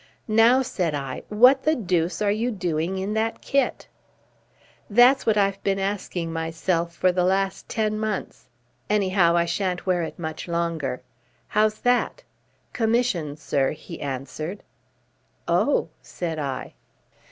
"Now," 0.27 0.63
said 0.63 0.95
I, 0.95 1.21
"what 1.29 1.61
the 1.61 1.75
deuce 1.75 2.23
are 2.23 2.31
you 2.31 2.49
doing 2.49 2.97
in 2.97 3.13
that 3.13 3.39
kit?" 3.39 3.87
"That's 4.89 5.27
what 5.27 5.37
I've 5.37 5.61
been 5.61 5.77
asking 5.77 6.33
myself 6.33 6.95
for 6.95 7.11
the 7.11 7.23
last 7.23 7.69
ten 7.69 7.99
months. 7.99 8.49
Anyhow 8.89 9.37
I 9.37 9.45
shan't 9.45 9.85
wear 9.85 10.01
it 10.01 10.17
much 10.17 10.47
longer." 10.47 11.03
"How's 11.49 11.81
that?" 11.81 12.23
"Commission, 12.73 13.37
sir," 13.37 13.73
he 13.73 14.01
answered. 14.01 14.63
"Oh!" 15.47 15.89
said 16.01 16.39
I. 16.39 16.73